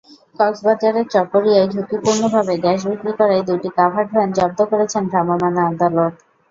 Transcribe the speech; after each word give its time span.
কক্সবাজারের 0.39 1.05
চকরিয়ায় 1.13 1.71
ঝুঁকিপূর্ণভাবে 1.73 2.53
গ্যাস 2.63 2.81
বিক্রি 2.89 3.11
করায় 3.19 3.43
দুটি 3.49 3.69
কাভার্ড 3.77 4.09
ভ্যান 4.13 4.29
জব্দ 4.37 4.59
করেছেন 4.71 5.03
ভ্রাম্যমাণ 5.11 5.53
আদালত। 5.67 6.13